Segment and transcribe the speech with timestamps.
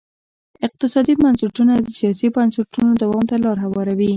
[0.67, 4.09] اقتصادي بنسټونه د سیاسي بنسټونو دوام ته لار هواروي.